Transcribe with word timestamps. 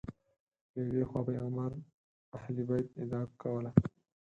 له 0.73 0.79
یوې 0.87 1.03
خوا 1.09 1.21
پیغمبر 1.27 1.71
اهل 2.37 2.55
بیت 2.67 2.87
ادعا 3.01 3.21
کوله 3.41 3.71